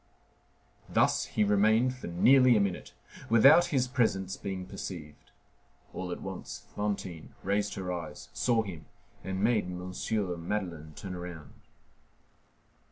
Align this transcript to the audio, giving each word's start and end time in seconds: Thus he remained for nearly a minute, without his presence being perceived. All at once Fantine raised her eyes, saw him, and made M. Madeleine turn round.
Thus 0.89 1.25
he 1.25 1.43
remained 1.43 1.93
for 1.93 2.07
nearly 2.07 2.57
a 2.57 2.59
minute, 2.59 2.95
without 3.29 3.65
his 3.65 3.87
presence 3.87 4.35
being 4.35 4.65
perceived. 4.65 5.29
All 5.93 6.11
at 6.11 6.21
once 6.23 6.65
Fantine 6.75 7.35
raised 7.43 7.75
her 7.75 7.93
eyes, 7.93 8.29
saw 8.33 8.63
him, 8.63 8.87
and 9.23 9.43
made 9.43 9.65
M. 9.65 9.91
Madeleine 10.47 10.93
turn 10.95 11.15
round. 11.15 11.51